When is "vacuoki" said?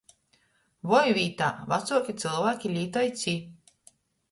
1.75-2.17